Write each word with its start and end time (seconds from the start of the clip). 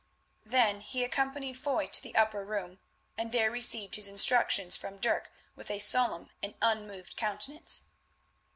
Then 0.43 0.79
he 0.81 1.03
accompanied 1.03 1.59
Foy 1.59 1.85
to 1.85 2.01
the 2.01 2.15
upper 2.15 2.43
room, 2.43 2.79
and 3.19 3.31
there 3.31 3.51
received 3.51 3.93
his 3.97 4.07
instructions 4.07 4.75
from 4.75 4.97
Dirk 4.97 5.31
with 5.55 5.69
a 5.69 5.77
solemn 5.77 6.31
and 6.41 6.55
unmoved 6.59 7.15
countenance. 7.15 7.83